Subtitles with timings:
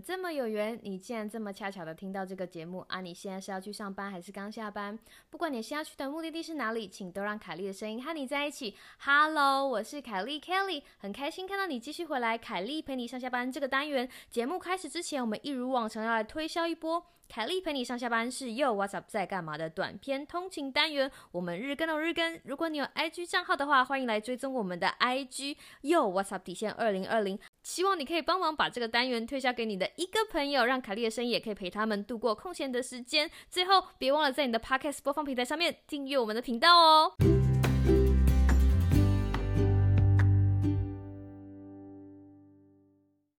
[0.00, 3.00] 这么有缘，你竟然这么恰巧的听到这个节目啊！
[3.00, 4.96] 你现在是要去上班还是刚下班？
[5.28, 8.76] 不管你现在去的目的地是哪里，请都让凯莉的声音和你在一起。
[9.00, 12.38] Hello，我是凯莉 Kelly，很开心看到你继续回来。
[12.38, 17.04] 凯莉陪你上下班这个单元节目开始之前，我们一如往常要来推销一波。
[17.34, 22.38] 凯莉陪你上下班是又 What's Up 在干嘛的短篇通勤单元，我们日更哦日更。
[22.44, 27.38] 如果你有 IG 账号的话，欢迎来追踪我们的 IG 又 What's Up 底线二零二零。
[27.62, 33.30] 希望你可以帮忙把这个单元推销给你的一个朋友，让凯莉的声音也可以陪他们度过空闲的时间。
[33.48, 37.14] 最后，别忘了在你的 Podcast 播放平台上面订阅我们的频道哦。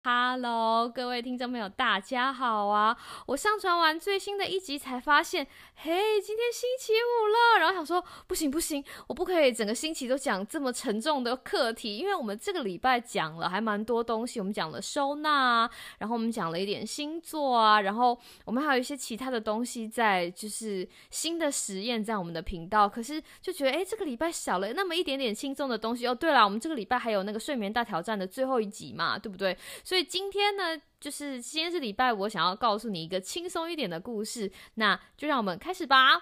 [0.05, 2.97] Hello，各位听众朋友，大家好啊！
[3.25, 7.57] 我上传完最新的一集才发现，嘿，今天星期五了。
[7.57, 22.89] 然后想说，不行不行，我不可以整个星期都讲这么沉重的课题，因为我们这个礼拜讲了还蛮多东西，我们讲了收纳，然后我们讲了一点星座啊，然后我们还有一些其他的东西在，就是新的实验在我们的频道。
[22.89, 26.13] 可是就觉得，哎，这个礼拜少了那么一点点轻松的东西哦。
[26.13, 29.57] 对了，我们这个礼拜还有那个睡眠大挑战的最后一集嘛，对不对？
[29.93, 36.19] 所以今天呢，就是今天是礼拜五，我想要告诉你一个轻松一点的故事，那就让我们开始吧。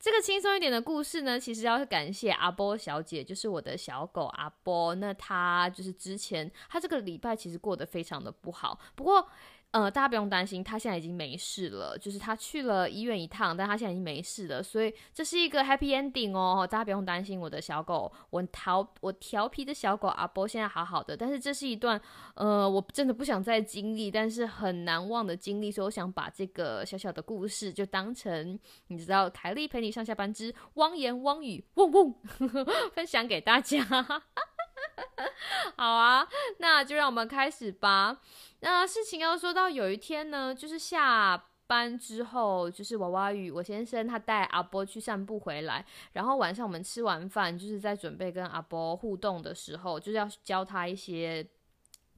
[0.00, 4.94] 这个轻松一点的故事呢，其实要感谢阿波小姐，就是我的小狗阿波。
[4.94, 9.28] 那她就是之前，她这个礼拜其实过得非常的不好，不过。
[9.70, 11.96] 呃，大家不用担心，他现在已经没事了。
[11.98, 16.66] 就是他去了医院一趟，但他现在已经没事了，所以这是一个 happy ending 哦。
[16.66, 21.14] 大家不用担心，我的小狗，我调我调皮的小狗阿波现在好好的。
[21.14, 22.00] 但是这是一段
[22.34, 32.14] 呃，我真的不想再经历，但是很难忘的经历，所以我想把这个小小的故事就当成你知道，凯莉陪你上下班之汪言汪语嗡嗡
[32.94, 33.84] 分享给大家。
[35.76, 36.26] 好啊，
[36.58, 38.18] 那就让我们开始吧。
[38.60, 51.46] 那事情要说到有一天呢，就是下班之后，就是娃娃雨我先生他带阿波去散步回来，然后晚上我们吃完饭，就是在准备跟阿波互动的时候，就是要教他一些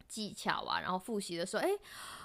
[0.08, 1.70] 技巧啊，然后复习的时候，哎。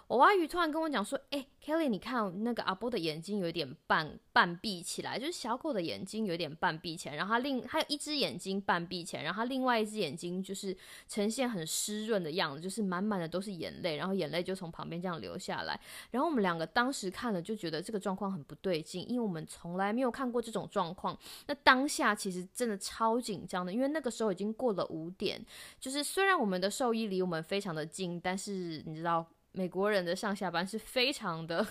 [0.07, 10.77] 我阿鱼突然跟我讲说：“哎，Kelly，你看那个阿波的眼睛有点半半闭起来，就是小狗的眼睛有点半闭起来，然后它另还有一只眼睛半闭起来，然后它另外一只眼睛就是
[11.07, 15.79] 呈现很湿润的样子，就是满满的都是眼泪，然后眼泪就从旁边这样流下来。
[16.11, 21.17] 然后我们两个当时看了就觉得这个状况很不对劲，因为我们从来没有看过这种状况。
[21.47, 25.43] 那当下其实真的超紧张的，因为那个时候已经过了五点，
[25.79, 31.66] 就是虽然我们的兽医离我们非常的近，但是你知道。”美国人的上下班是非常的、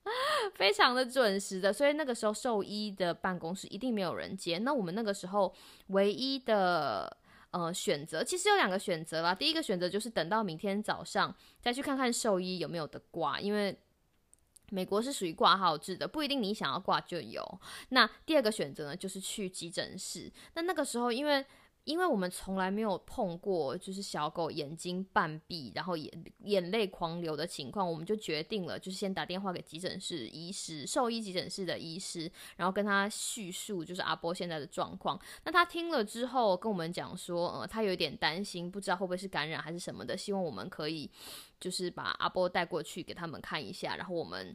[0.56, 4.56] 非常的准时的，所以那个时候兽医的办公室一定没有人接。
[4.58, 5.54] 那我们那个时候
[5.88, 7.14] 唯一的
[7.50, 9.34] 呃选择，其实有两个选择啦。
[9.34, 13.78] 第一个选择就是等到明天早上再去看看兽医有没有的挂，因为
[14.70, 17.60] 美国是属于挂号制的，不一定你想要挂就有。
[17.90, 20.32] 那第二个选择呢，就是去急诊室。
[20.54, 21.44] 那那个时候因为
[21.88, 35.18] 因为我们从来没有碰过，就是小狗眼睛半闭，然后眼眼泪狂流的情况，我们就决定了，就是先打电话给急诊室医师，兽医急诊室的医师，然后跟他叙述就是阿波现在的状况。
[35.44, 41.10] 那他听了之后跟我们讲说，呃，他有点担心，不知道会不会是感染还是什么的，希望我们可以
[41.58, 44.54] 就是把阿波带过去给他们看一下，然后我们。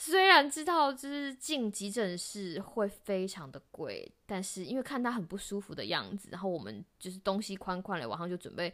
[0.00, 8.72] 虽然知道就是进急诊室会非常的贵，但是因为看他很不舒服的样子，然后我们就是东西宽宽了，晚上就准备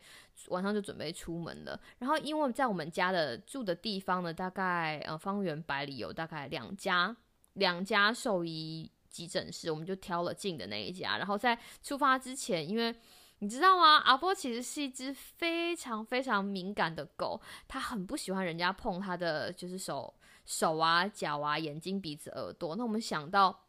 [0.48, 1.80] 晚上就准备出门了。
[1.98, 7.16] 然后因为在我们家的住的地方呢，大概呃方圆百里有大概两家
[7.54, 11.16] 两家兽医急诊室，我们就挑了近的那一家。
[11.16, 12.94] 然后在出发之前，因为
[13.38, 13.96] 你知道吗？
[14.04, 20.12] 阿波其实是一只非常非常敏感的狗，它很不喜欢人家碰它的就是手。
[20.44, 23.64] 手啊、脚啊、眼睛、鼻子、耳朵，那我们想到，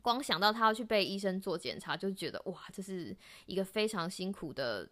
[0.00, 3.14] 光想到他要去被医生做检查，就觉得哇，这是
[3.46, 4.88] 一个非常辛苦的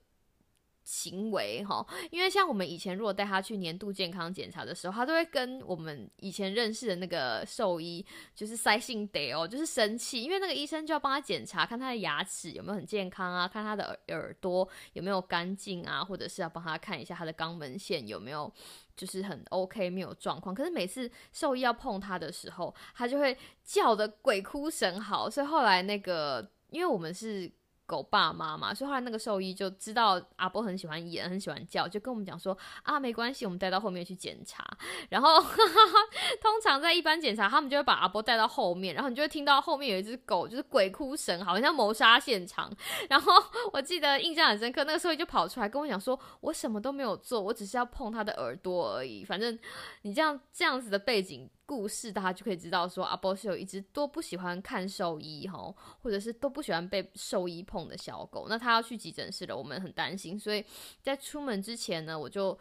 [0.84, 1.86] 行为哈。
[2.10, 8.04] 因为像我们以前如果带他去年度健康检查的时候，他都会跟我们以前认识的那个兽医
[8.34, 18.52] 就是塞性得哦，就是生气，因为那个医生就要帮他检查，看他的牙齿有没有很健康啊，看他的耳耳朵有没有干净啊，或者是要帮他看一下他的肛门腺有没有。
[18.96, 20.54] 就是很 OK，没有状况。
[20.54, 25.28] 可是每次兽医要碰它的时候，它就会叫的鬼哭神嚎。
[25.28, 27.50] 所以后来那个，因为我们是
[27.86, 34.64] 狗爸妈嘛，所以后来那个兽医就知道阿波很喜欢演，很喜欢叫，就跟我们讲说啊，没关系，我们带到后面去检查。
[35.08, 35.40] 然后
[36.42, 42.70] 通常在一般检查，他们就会把阿波带到后面，然后你就会听到后面有一只狗，就是鬼哭神，好像谋杀现场。
[43.08, 43.32] 然后
[43.72, 49.24] 我记得印象很深刻，那个兽医就跑出来跟我讲说，我什么都没有做，我只是要碰他的耳朵而已。
[49.24, 49.56] 反正
[50.02, 51.48] 你这样这样子的背景。
[51.66, 58.46] 故事，大家就可以知道说，阿波是有一只多不喜欢看兽医哈，或者是都不喜欢被兽医碰的小狗。
[58.48, 60.64] 那他要去急诊室了，我们很担心，所以
[61.02, 62.56] 在出门之前呢，我就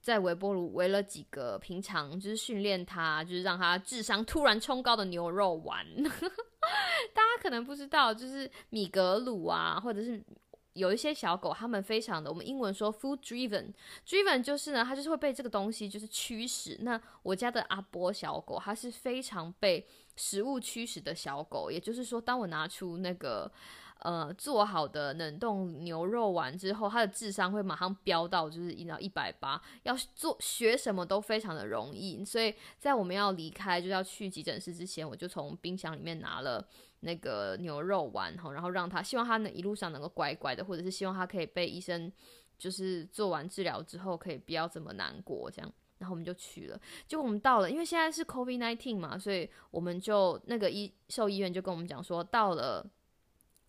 [0.00, 5.86] 在微波炉围了几个平常就是训练它，就是让它智商突然冲高的牛肉丸。
[7.14, 10.24] 大家可能不知道，就是米格鲁啊，或者是。
[10.76, 16.76] 有一些小狗，它们非常的，我们英文说 food driven，driven 就是呢，它就是会被这个东西就是驱使。
[16.82, 19.86] 那我家的阿波小狗，它是非常被
[20.16, 23.50] 食物驱使的小狗，也就是说，当我拿出那个
[24.00, 32.22] 呃做好的冷冻牛肉丸之后，它的智商会马上飙到就是一到一百八，要做学什么都非常的容易。
[32.24, 36.68] 所以在我们要离开就要去急诊室之前，我就从冰箱里面拿了。
[37.06, 42.12] 那个牛肉丸哈，然后让他希望他能一路上能够乖乖的，或者是希望他可以被医生
[42.58, 46.80] 就是做完治疗之后可以不要这么难过这样，然后我们就去了。
[47.06, 52.84] 就我们到了，因为现在是 COVID nineteen 嘛，所以我们就那个医兽医院就跟我们讲说，到了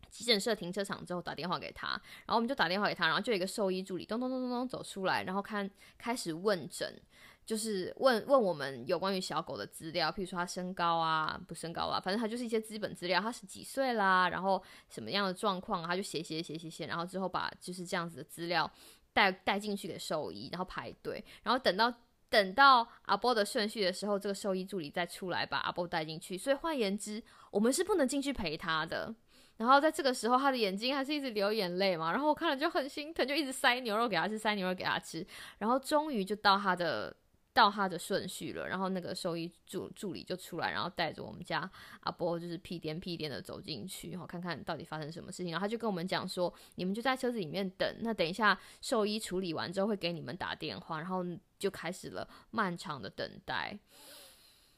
[0.09, 6.99] 急诊室停车场之后打电话给他，然后我们就打电话给他，然后就有一个兽医助理咚咚咚咚咚走出来，然后看开始问诊。
[7.47, 18.69] 就是问问我们有关于小狗的资料，譬如说它身高啊，不身高啊，反正它就是一些基本资料，它是几岁啦，然后什么样的状况，他就写写写写写，然后之后把就是这样子的资料
[19.13, 21.94] 带带进去给兽医，然后排队，然后等到
[22.29, 26.38] 等到阿波的顺序的时候，这个兽医助理再出来把阿波带进去。
[26.38, 29.15] 所以换言之，我们是不能进去陪他的。
[29.55, 35.25] 然后在这个时候，他的眼睛还是一直流眼泪嘛，然后我看了就很心疼，就一直塞牛肉给他吃，塞牛肉给他吃，
[35.59, 37.15] 然后终于就到他的。
[37.57, 41.68] 到他的顺序了，然后那个兽医助助理就出来，然后带着我们家
[42.01, 45.51] 阿波就是屁颠屁颠的走进去，然后看看到底发生什么事情。
[45.51, 51.25] 然后他就跟我们讲说，你们就在车子里面等，那等一下兽医处理完之后会给你们打电话，然后
[51.57, 53.75] 就开始了漫长的等待，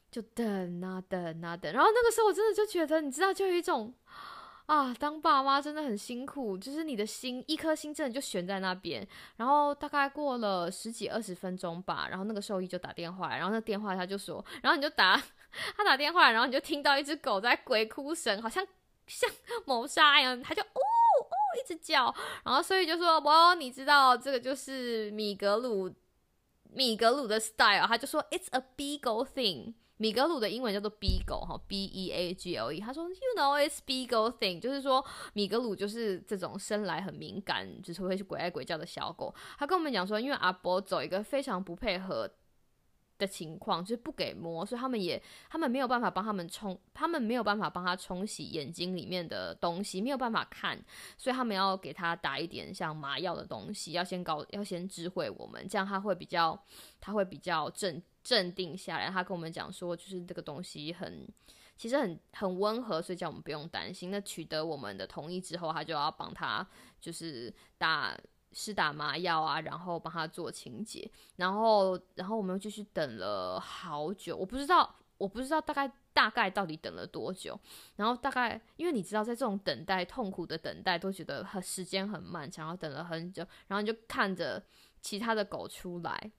[0.09, 1.73] 就等啊等啊等。
[1.73, 3.93] 然后那个时候我真的就觉得，你知道，就有一种。
[4.69, 9.05] 啊，当爸妈真的很辛苦，就是你的心一颗心真的就悬在那边。
[9.37, 15.19] 然后大概过了十几二十分钟吧，然后那个兽医就打电话来，然后那电话他就说，然后你就打
[15.75, 18.63] 他打电话，然后你就听到一只狗在鬼哭神，好像
[19.07, 19.27] 像
[19.65, 22.13] 谋杀一样，他就呜呜一直叫。
[22.45, 25.91] 然后所以就说，哇，你知道这个就是米格鲁
[26.71, 29.73] 米格鲁的 style，他就说，It's a beagle thing。
[30.01, 32.79] 米格鲁的英文叫做 Beagle 哈，B E A G L E。
[32.79, 39.35] 他说，You know it's Beagle thing，就是说米格鲁就是这种生来很敏感，就是会去鬼爱鬼叫的小狗。
[39.57, 42.31] 他跟我们讲说，因为阿伯走一个非常不配合
[43.17, 50.81] 的情况，就是不给摸，所以他们也他们没有办法帮他们冲，他们没有办法帮他冲洗眼睛里面的东西，没有办法看，
[51.17, 56.57] 所以他们要给他打一点像麻药的东西，要先告，要先知会我们，这样他会比较，
[57.01, 58.01] 他会比较正。
[58.29, 61.27] 镇定下来，他跟我们讲说，就是这个东西很，
[61.75, 64.11] 其实很很温和，所以叫我们不用担心。
[64.11, 66.63] 那取得我们的同意之后，他就要帮他
[67.01, 68.15] 就是打
[68.51, 77.59] 施打麻药啊，然后帮他做清洁，然后然后我们又继续等了好久，我不知道我不知道大概大概到底等了多久，
[77.95, 84.63] 然后大概因为你知道，在这种等待痛苦的等待，都觉得很时间很漫长，然后等了很久，然后就看着
[85.01, 86.31] 其他的狗出来。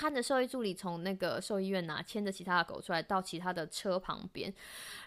[0.00, 4.50] 看着兽医助理从那个兽医院拿牵着其他的狗出来到其他的车旁边，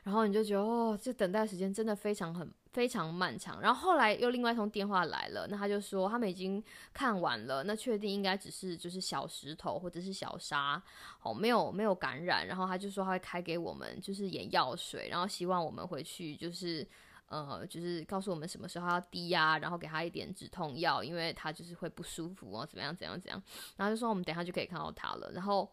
[0.04, 3.60] 然后你就觉得哦，这等待时间真的非常很非常漫长。
[3.60, 10.80] 然后后来又另外一通电话来了，那他就说他们已经看完了，那确定应该只是就是小石头或者是小沙，
[11.24, 12.46] 哦，没有没有感染。
[12.46, 16.88] 然后他就说他会开给我们就是眼药水，然后希望我们回去就是。
[17.28, 23.42] 呃，就是告诉我们什么时候要低压，然后给他一点止痛药，因为他就是会不舒服哦，怎么样怎样怎样，
[23.78, 25.68] 然后就说我们等下就可以看到他了，然后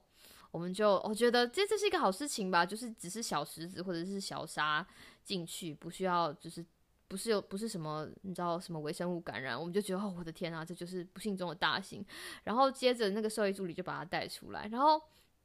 [0.51, 4.87] 我们就我觉得这这是一个好事情吧，就是只是小石子或者是小沙
[5.23, 6.65] 进去，不需要就是
[7.09, 12.05] 不是有不是什么你知道什么微生物感染，我们就觉得哦我的天啊，这就是不幸中的大幸，
[12.45, 15.01] 然后接着那个兽医助理就把他带出来，然后。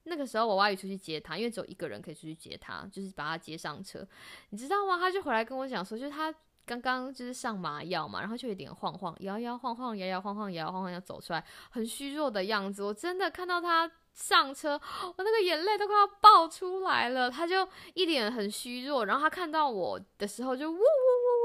[0.06, 4.08] 那个时候我外姨出去接他，因为只有一个人可以出去接他，就是把他接上车，
[4.50, 4.98] 你知道吗？
[4.98, 6.34] 他就回来跟我讲说，就是他
[6.66, 12.84] 刚刚就是上麻药嘛，然后就有点晃晃，摇摇晃晃，摇摇晃晃，摇摇晃晃要走出来，很虚弱的样子。
[12.84, 17.30] 我真的看到他上车，我那个眼泪都快要爆出来了。
[17.30, 20.80] 他就一脸很虚弱，然后他看到我的时候就呜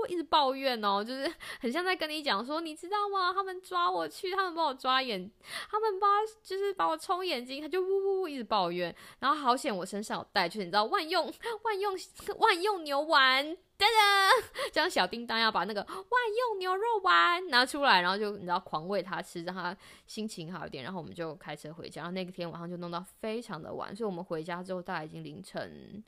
[0.01, 1.31] 呜呜一直抱怨哦，就是
[1.61, 3.33] 很像在跟你讲说，你知道吗？
[3.33, 5.31] 他们抓我去，他们帮我抓眼，
[5.71, 6.07] 他们把
[6.43, 8.95] 就是把我冲眼睛，他就呜呜呜一直抱怨。
[9.19, 11.95] 然后好险我身上有带，就是你知道万用万用
[12.39, 19.77] 万用牛丸，噔噔，这样小叮当要把那个万用牛肉丸拿出来，然后就你知道狂喂他吃，让他
[20.07, 20.85] 心情好一点。
[20.85, 26.03] 然后我们就开车回家，然后那个天晚上就弄到非常的晚，所以我们回家之后大概已经凌晨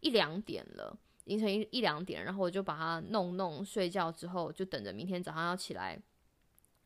[0.00, 0.96] 一两点了。
[1.26, 6.00] 凌晨一一两点，然后我就把它弄弄睡觉之后，就等着明天早上要起来，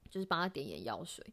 [0.09, 1.25] 就是帮他点眼药水。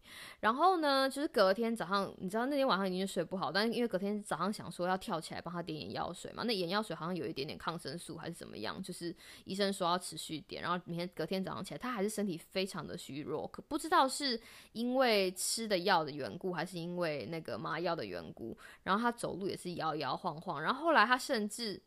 [0.41, 10.61] 然后呢，就是隔天早上，你知道那天晚上已经睡不好，但是因为隔天早上想说要跳起来帮他点眼药水嘛，那眼药水好像有一点点抗生素还是怎么样，就是医生说要持续点。
[10.61, 14.39] 然后明天隔天早上起来，他还是身体非常的虚弱，可不知道是
[14.73, 18.55] 因为吃的药的缘故，还是因为那个麻药的缘故。
[18.83, 21.81] 然后他走路也是摇摇晃晃，然后后来他甚至。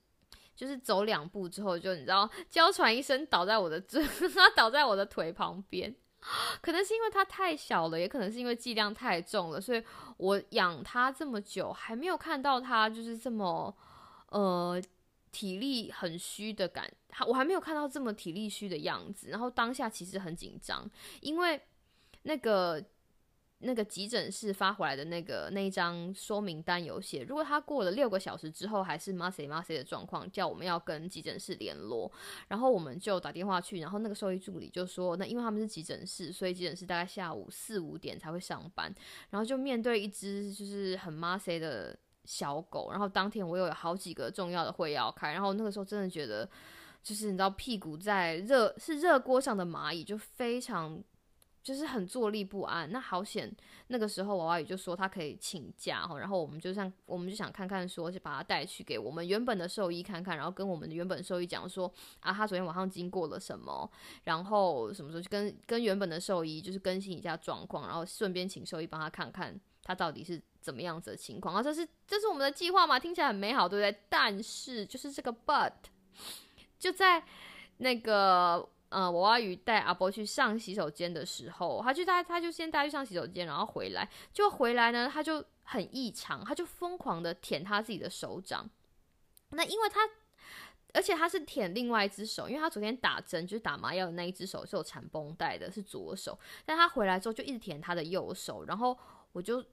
[0.60, 3.80] 就是走两步之后，就你知道，娇喘一声倒在我的，
[4.36, 5.96] 他倒在我的腿旁边。
[6.60, 9.82] 可能是因为它太小了，也可能是因为剂量太重了，所以
[10.18, 13.74] 我养它这么久，还没有看到它就是这么
[14.28, 14.78] 呃
[15.32, 16.92] 体力很虚的感，
[17.26, 19.30] 我还没有看到这么体力虚的样子。
[19.30, 20.86] 然后当下其实很紧张，
[21.22, 21.58] 因为
[22.24, 22.84] 那个。
[23.62, 32.10] 那个急诊室发回来的那个那一张说明单有写，如果他过了六个小时之后还是 musy musy 的状况，叫我们要跟急诊室联络。
[32.48, 38.90] 然后我们就打电话去，然后那个兽医助理就说，那因为他们是急诊室，所以急诊室大概下午四五点才会上班。
[39.28, 46.48] 然后就面对一只就是很 musy 的小狗，然后当天我又有好几个重要的会要开，然后那个时候真的觉得，
[47.02, 50.98] 就是你知道屁股在热是热锅上的蚂蚁，就非常。
[51.62, 53.54] 就是很坐立不安，那好险。
[53.88, 63.90] 那个时候娃娃鱼就说他可以请假，然后我们就像我们就想看看，说就把他带去给我们原本的兽医看看，然后跟我们的原本兽医讲说啊，他昨天晚上经过了什么，
[64.24, 71.62] 然后什么时候就跟跟原本的兽医就是更新一下状况，然后顺便请兽医帮他看看他到底是怎么样子的情况啊。
[71.62, 72.98] 这是这是我们的计划嘛？
[72.98, 74.02] 听起来很美好，对不对？
[74.08, 75.72] 但是就是这个 but
[76.78, 77.22] 就在
[77.78, 78.68] 那个。
[78.90, 88.68] 呃，娃娃鱼带阿波去上洗手间的时候，他就带他就先带去上洗手间，然后回来就回来呢，他就很异常，他就疯狂的舔他自己的手掌。
[89.50, 90.00] 那因为他，
[90.92, 98.98] 而且他是舔另外一只手，因为他昨天打针就是打麻药的那一只手是有缠绷带的，是左手，但他回来之后就一直舔他的右手，然后
[99.32, 99.64] 我就。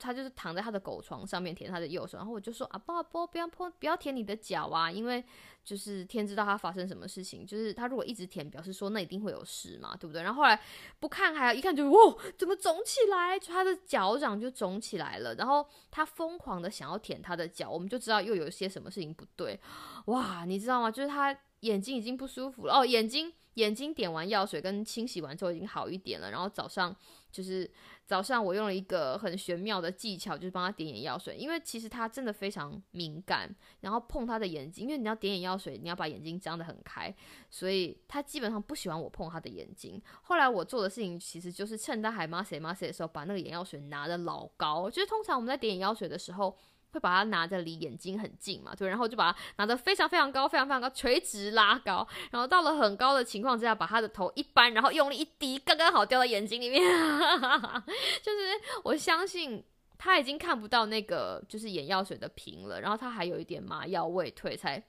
[0.00, 5.22] 他就是躺在他的狗床上面舔他的右手，然后我就说啊，波啊波，不要碰，不要舔你的脚啊，因为
[5.62, 10.22] 就是天知道他发生什么事情，就是他如果一直舔，表示说那一定会有事嘛，对不对？
[10.22, 10.60] 然后后来
[10.98, 13.38] 不看，还要一看，就哇，怎么肿起来？
[13.38, 19.60] 就他的脚掌就肿起来了，然后他疯狂的想要舔他的脚，我们就知道又有些什么事情不对，
[20.06, 20.90] 哇，你知道吗？
[20.90, 26.94] 就是他眼睛已经不舒服了哦，眼睛眼睛点完药水跟清洗完之后已经好一点了，然后早上
[27.32, 27.70] 就是。
[28.10, 33.48] 早上我用了一个很玄妙的技巧，就是帮他点眼药水，因为其实他真的非常敏感，
[33.82, 37.14] 然后碰他的眼睛，因为你要点眼药水，你要把眼睛张得很开，
[37.48, 40.02] 所以他基本上不喜欢我碰他的眼睛。
[40.22, 46.58] 后来我做的事情其实就是趁他还骂谁骂谁的时候，把那个眼药水拿的老高，就是通常我们在点眼药水的时候。
[46.92, 56.82] 会把它拿着离眼睛很近嘛，对，然后就把它拿得非常非常高，非常非常高，垂直拉高，然后到了很高的情况之下，把他的头一扳，然后用力一滴，刚刚好掉到眼睛里面。
[58.22, 58.38] 就是
[58.84, 59.64] 我相信
[59.98, 64.82] 他已经看不到那个就是眼药水的瓶了，然后他还有一点麻药未退，才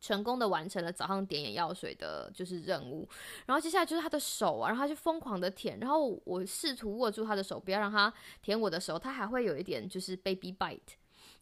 [0.00, 3.06] 成功的完成了早上点眼药水的就是任务。
[3.44, 8.10] 然后接下来就是他的手啊，然后他就疯狂的舔，然后我试图握住他的手，不要让他
[8.40, 10.99] 舔我的手，他还会有一点就是 baby bite。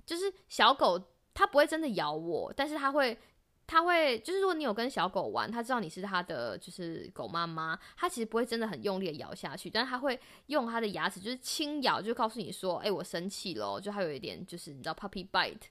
[0.09, 0.99] 就是小狗，
[1.35, 3.19] 它不会真的咬我，但是它会，
[3.67, 15.69] 它会，就是如果你有跟小狗玩，它知道你是它的，就是狗妈妈，它其实不会真的很用力的咬下去，但是它会用它的牙齿，就是轻咬，就告诉你说，哎，我生气了，就还有一点，就是你知道 puppy bite。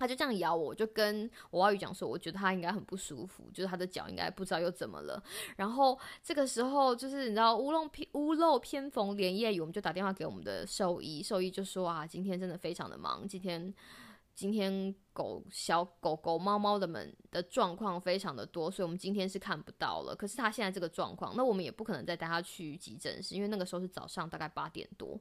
[0.00, 5.22] 他就这样咬我，我就跟我外语讲说，我觉得他应该很不舒服，就是他的脚应该不知道又怎么了。
[5.56, 13.72] 然后这个时候，就是你知道屋漏偏屋漏偏逢连夜雨，我们就打电话给我们的兽医，兽医就说啊，今天真的非常的忙，今天。
[14.40, 20.16] 今天狗小狗狗猫猫的们的状况非常的多，所以我们今天是看不到了。
[20.16, 25.20] 可是他现在这个状况，那我们也不可能再带他去急诊室，因为那个时候是早上大概八点多。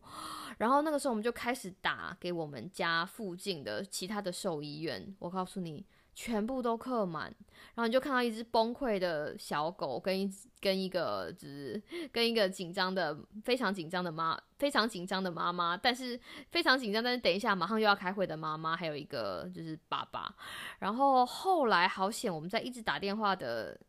[0.58, 5.14] 然后那个时候我们就开始打给我们家附近的其他的兽医院。
[5.20, 5.86] 我告诉你。
[6.22, 7.34] 全部都刻满，
[7.76, 20.36] 然后你就看到一只崩溃的小狗跟一跟一个就是跟一个紧张的非常紧张的妈非常紧张的妈妈，但是非常紧张，但是等一下马上又要开会的妈妈，还有一个就是爸爸。
[20.80, 23.80] 然后后来好险，我们在一直打电话的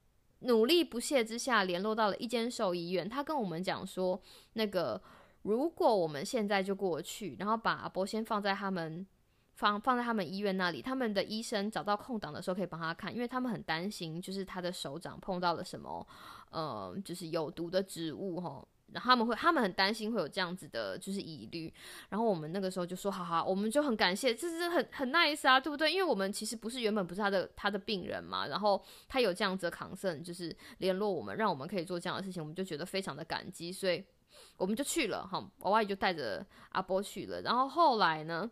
[0.43, 4.23] 努力不懈之下，联络到了一间兽医院，他跟我们讲说，
[4.53, 5.03] 那个
[5.43, 9.05] 如果我们现在就过去，然后把阿波先放在他们。
[9.61, 16.07] 放放在他们医院那里，他们的医生找到空档的时候可以帮他看，因为他们很担心，就是他的手掌碰到了什么，
[16.50, 21.71] 呃，就是有毒的植物哈，然后他们会，他们很担心会有这样子的，就是疑虑。
[22.09, 25.93] 然后我们那个时候就说，好好，我们就很感谢，这是很很 nice 啊，对不对？
[25.93, 34.02] 因为我们其实不是原本不是他的他的病人嘛，然后他有这样子的 concern，就是联络我们，让我们可以做这样的事情，我们就觉得非常的感激，所以
[34.57, 38.50] 我们就去了哈，我阿姨就带着阿波去了，然后后来呢？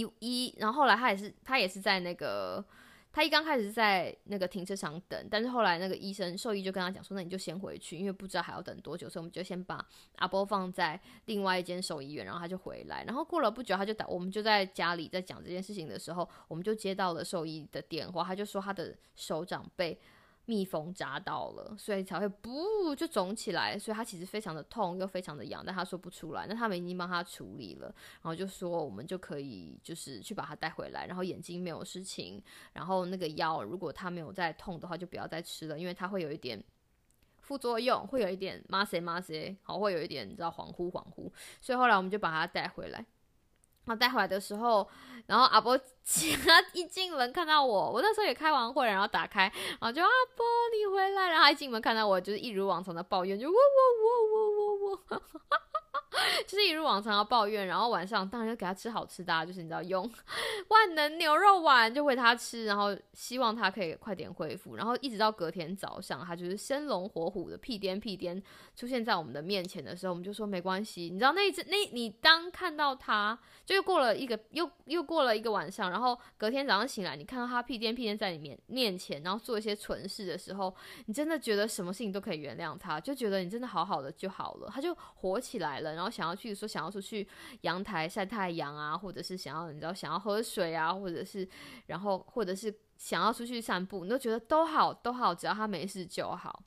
[0.00, 2.64] 一一，然后后来他也是，他也是在那个，
[3.12, 9.84] 他一刚开始在那个停车场等，但是后来那个医生兽医就跟他讲说，那你就先回去，因为不知道还要等多久，所以我们就先把
[10.16, 19.98] 阿波放在另外一间兽医院，然后他就回来，然后过了不久，他就打，我们就在家里在讲这件事情的时候，我们就接到了兽医的电话，他就说他的手掌被。
[20.46, 26.46] 蜜蜂扎到了，所以才会不就肿起来，所以他其实非常的痛又非常的痒，但他说不出来。
[26.46, 27.86] 那他们已经帮他处理了，
[28.22, 36.62] 然后就说我们就可以就是去把他带回来，然后眼睛没有事情，然后那个药如果他没有再痛的话，就不要再吃了，因为它会有一点
[37.40, 43.04] 副作用，会有一点麻塞麻塞，好会有一点你知道恍惚恍惚，所以后来我们就把他带回来。
[43.86, 44.86] 然后带回来的时候，
[45.26, 49.42] 然后阿波 他一进门看到我，我那时候也开完会，然后打开，
[49.80, 50.44] 然后就阿波
[50.76, 53.58] 你回来，然后一进门看到我，就是一如往常的抱怨，就喔喔
[54.04, 55.22] 喔喔喔。
[56.46, 60.10] 就是一如往常要抱怨，然后晚上当然要给他吃好吃的，就是你知道用。
[60.68, 68.42] 万能牛肉丸就喂他吃，然后希望他可以快点恢复，然后一直到隔天早上，他就是生龙活虎的屁颠屁颠
[68.74, 80.74] 出现在我们的面前的时候，我们就说没关系，你知道那一次那你当看到他，就又过了一个又又过了一个晚上，然后隔天早上醒来，你看到他屁颠屁颠在你面面前，然后做一些蠢事的时候，
[81.06, 86.10] 你真的觉得什么事情都可以原谅他，就觉得你真的好好的就好了，他就活起来了，然后。
[86.16, 87.28] 想要去说想要出去
[87.62, 91.46] 阳台晒太阳啊，或者是想要你知道想要喝水啊，或者是
[91.88, 96.64] 然后或者是想要出去散步，你都觉得都好都好，只要他没事就好。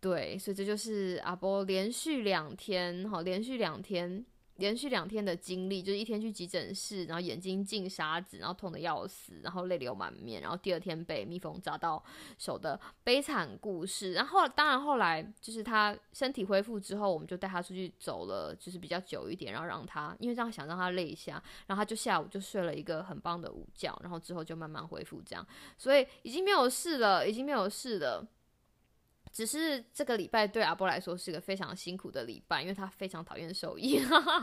[0.00, 4.26] 对，所以这就是阿波连续两天哈，连续两天。
[4.56, 12.02] 连续两天的经历，就是一天去急诊室，然后眼睛进沙子，然后痛的要死，然后泪流满面，然后第二天被蜜蜂扎到
[12.38, 14.12] 手的悲惨故事。
[14.12, 28.26] 然后当然后来就是他身体恢复之后，我们就带他出去走了，就是比较久一点，然后让他因为这样想让他累一下，然后他就下午就睡了一个很棒的午觉，然后之后就慢慢恢复这样，所以已经没有事了，已经没有事了。
[29.32, 33.98] 只是这个礼拜对阿波来说是个非常辛苦的礼拜，因为他非常讨厌兽医。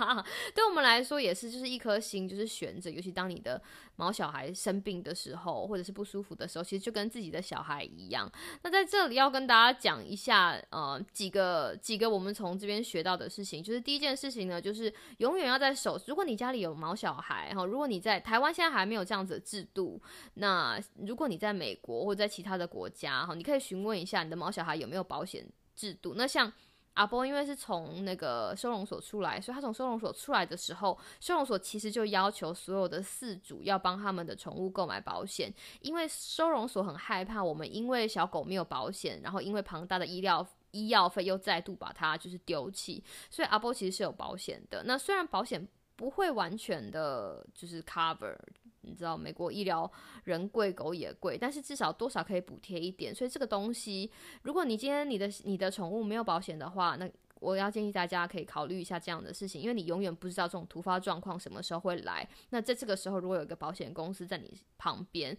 [0.56, 2.89] 对我们来说也是，就是一颗心就是悬着。
[2.89, 3.62] 尤其当你的
[3.97, 8.28] 毛小孩生病的时候，或者是不舒服的时候，其实就跟自己的小孩一样。
[8.63, 16.02] 那在这里要跟大家讲一下，呃，几个几个我们从这边学到的事情，就是第一件事情呢，就是永远要在手。
[16.08, 20.02] 如果你家里有毛小孩，哈，如果你在台湾现在还没有这样子的制度，
[20.34, 24.79] 那如果你在美国或者在其他的国家，哈，你可以询问一下你的毛小孩。
[24.80, 26.13] 有没有保险制度？
[26.15, 26.52] 那像
[26.96, 44.84] 阿波，因为是从那个收容所出来，所以他从收容所出来的时候，收容所其实就要求所有的饲主要帮他们的宠物购买保险，因为收容所很害怕我们因为小狗没有保险，然后因为庞大的医疗医药费又再度把它就是丢弃，所以阿波其实是有保险的。
[44.84, 45.65] 那虽然保险
[45.96, 48.36] 不会完全的就是 cover。
[48.82, 49.92] 你知道美国医疗
[50.24, 53.13] 人贵狗也贵，但是至少多少可以补贴一点。
[53.13, 54.10] 所以这个东西，
[54.44, 57.10] 如果你今天你的你的宠物没有保险的话，那
[57.42, 62.28] 我要建议大家可以考虑一下这样的事情，因为你永远不知道这种突发状况什么时候会来。
[62.50, 65.38] 那在这个时候，如果有一个保险公司在你旁边，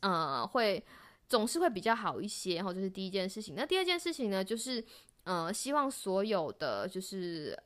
[0.00, 0.84] 呃，会
[1.26, 2.56] 总是会比较好一些。
[2.56, 3.54] 然后这是第一件事情。
[3.54, 4.84] 那第二件事情呢，就是
[5.24, 7.58] 呃，希望所有的就是。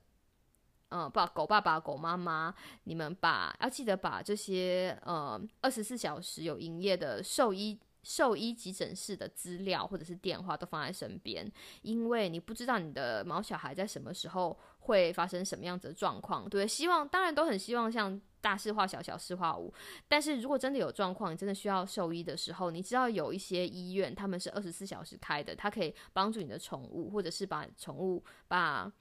[0.93, 11.51] 嗯，把狗爸爸、狗妈妈，你们把要记得把这些呃二十四小时有营业的兽医、兽医急诊室的资料或者是电话都放在身边，
[11.81, 16.47] 因为你不知道你的毛小孩在什么时候会发生什么样子的状况。
[16.47, 19.73] 对，希望当然都很希望像大事化小、小事化无，
[20.09, 28.93] 但是如果真的有状况，你真的需要兽医的时候，你知道有一些医院他们是二十四小时开的，它可以帮助你的宠物，或者是把宠物把。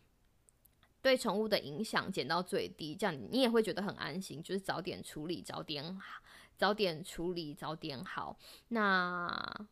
[1.01, 6.21] 对宠物的影响减到最低，这样你也会觉得很安心，就是早点处理，早点好
[6.57, 8.37] 早点处理，早点好。
[8.69, 9.67] 那。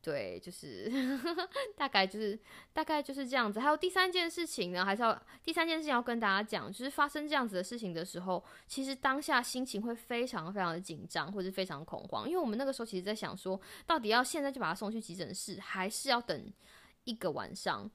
[0.00, 0.90] 对，就是
[1.76, 2.38] 大概就是
[2.72, 3.58] 大概就是这样子。
[3.58, 16.52] 还有第三件事情呢，还是要第三件事情要跟大家讲，就是发生这样子的事情的时候，其实当下心情会非常非常的紧张，或者非常恐慌，因为我们那个时候其实在想说，到底要现在就把它送去急诊室，还是要等
[17.04, 17.90] 一个晚上。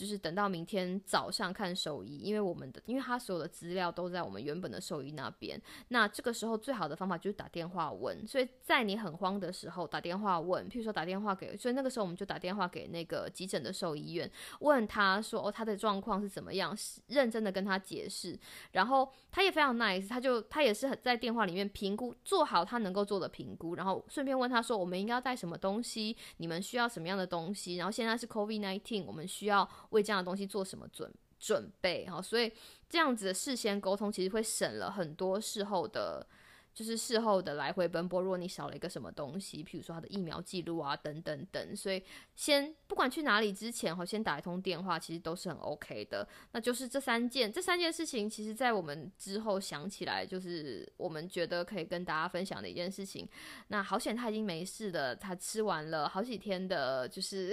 [0.00, 5.60] 就是等到明天早上看兽医，因为我们的，因为他所有的资料都在我们原本的兽医那边。
[5.88, 8.26] 那这个时候最好的方法就是打电话问。
[8.26, 16.74] 所以在你很慌的时候打电话问，譬如说打电话给，所以那个时候我们就打电话给那个急诊的兽医院，问他说哦他的状况是怎么样，
[17.08, 18.38] 认真的跟他解释。
[18.72, 29.68] 然后他也非常 nice，他就他也是很在电话里面评估做好他能够做的评估，然后顺便问他说我们应该要带什么东西，你们需要什么样的东西，然后现在是 COVID nineteen，我们需要。
[29.90, 32.06] 为这样的东西做什么准准备？
[32.06, 32.52] 哈，所以
[32.88, 36.26] 这样子的事先沟通，其实会省了很多事后的。
[36.72, 42.02] 就是事后的来回奔波，如果你少了一个什么东西，譬如说他的疫苗记录啊，等等等，所以
[42.34, 46.26] 先不管去哪里之前，哈，先打一通电话，其实都是很 OK 的。
[46.52, 53.28] 那就是这三件，这三件事情，其实在我们之后想起来，就是我们觉得可以跟大家分享的一件事情。
[53.68, 57.50] 那好险他已经没事了，他吃完了好几天的，就是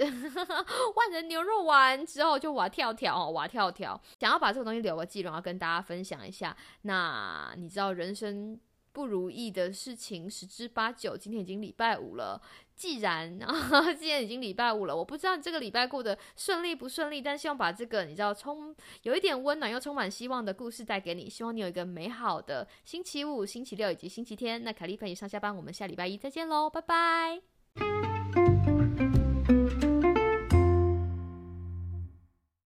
[0.96, 6.56] 万人牛肉丸之后就哇跳跳哦，哇跳跳，想要把这个东西留个记录，要跟大家分享一下。
[6.82, 8.58] 那你知道人生？
[8.98, 11.16] 不如意的事情十之八九。
[11.16, 12.42] 今天已经礼拜五了，
[12.74, 21.30] 既然 啊，既然已经礼拜五了，我不知道你这个礼拜过得顺利不顺利，但希望把这个你知道充有一点温暖又充满希望的故事带给你。
[21.30, 24.64] 希望你有一个美好的星期五、星期六以及星期天。
[24.64, 28.17] 那凯丽陪你上下班，我们下礼拜一再见喽，拜拜。